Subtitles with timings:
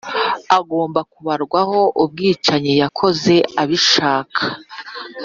[0.57, 4.43] agomba kubarwaho ubwicanyi yakoze abishaka.